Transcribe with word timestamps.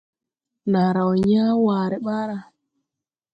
Naa 0.71 0.89
raw 0.95 1.11
yãã 1.29 1.47
waare 1.65 1.97
ɓaara. 2.05 2.37